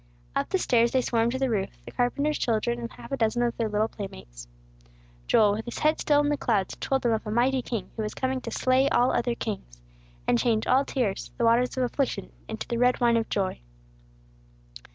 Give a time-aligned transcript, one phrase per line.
[0.35, 3.43] Up the stairs they swarmed to the roof, the carpenter's children and half a dozen
[3.43, 4.47] of their little playmates.
[5.27, 8.01] Joel, with his head still in the clouds, told them of a mighty king who
[8.01, 9.79] was coming to slay all other kings,
[10.27, 13.59] and change all tears the waters of affliction into the red wine of joy.